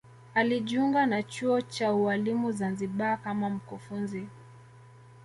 alijiunga 0.33 1.05
na 1.05 1.23
chuo 1.23 1.61
cha 1.61 1.93
ualimu 1.93 2.51
zanzibar 2.51 3.21
kama 3.23 3.49
mkufunzi 3.49 4.27